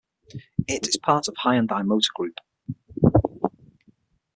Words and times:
It 0.67 0.87
is 0.87 0.97
part 0.97 1.27
of 1.27 1.35
Hyundai 1.35 1.85
Motor 1.85 2.09
Group. 2.15 2.39